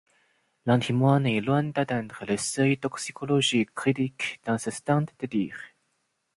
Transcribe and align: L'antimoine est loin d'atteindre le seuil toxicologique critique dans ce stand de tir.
L'antimoine 0.65 1.27
est 1.27 1.41
loin 1.41 1.61
d'atteindre 1.63 2.25
le 2.27 2.35
seuil 2.35 2.75
toxicologique 2.75 3.71
critique 3.75 4.41
dans 4.45 4.57
ce 4.57 4.71
stand 4.71 5.11
de 5.19 5.27
tir. 5.27 5.55